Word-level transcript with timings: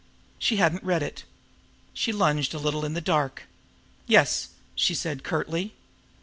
She 0.39 0.55
had 0.57 0.73
not 0.73 0.83
read 0.83 1.03
it. 1.03 1.25
She 1.93 2.11
lunged 2.11 2.55
a 2.55 2.57
little 2.57 2.83
in 2.85 2.95
the 2.95 3.01
dark. 3.01 3.43
"Yes," 4.07 4.47
she 4.75 4.95
said 4.95 5.23
curtly. 5.23 5.75